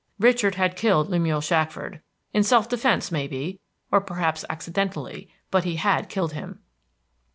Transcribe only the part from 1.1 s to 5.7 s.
Lemuel Shackford, in self defense, may be, or perhaps accidentally; but